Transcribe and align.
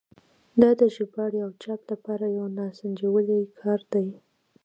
دا 0.61 0.69
د 0.79 0.81
ژباړې 0.95 1.39
او 1.45 1.51
چاپ 1.61 1.81
لپاره 1.91 2.25
یو 2.37 2.45
ناسنجولی 2.57 3.41
کار 3.59 3.79
دی. 3.93 4.07